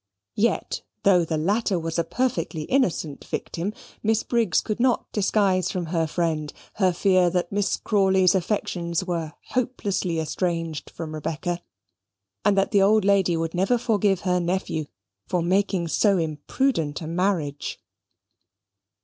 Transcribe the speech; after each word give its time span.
Yet, 0.39 0.81
though 1.03 1.23
the 1.23 1.37
latter 1.37 1.77
was 1.77 1.99
a 1.99 2.03
perfectly 2.03 2.63
innocent 2.63 3.23
victim, 3.23 3.71
Miss 4.01 4.23
Briggs 4.23 4.59
could 4.59 4.79
not 4.79 5.05
disguise 5.11 5.69
from 5.71 5.85
her 5.93 6.07
friend 6.07 6.51
her 6.81 6.91
fear 6.91 7.29
that 7.29 7.51
Miss 7.51 7.77
Crawley's 7.77 8.33
affections 8.33 9.03
were 9.03 9.33
hopelessly 9.49 10.17
estranged 10.19 10.89
from 10.89 11.13
Rebecca, 11.13 11.61
and 12.43 12.57
that 12.57 12.71
the 12.71 12.81
old 12.81 13.05
lady 13.05 13.37
would 13.37 13.53
never 13.53 13.77
forgive 13.77 14.21
her 14.21 14.39
nephew 14.39 14.85
for 15.27 15.43
making 15.43 15.87
so 15.87 16.17
imprudent 16.17 16.99
a 17.01 17.05
marriage. 17.05 17.79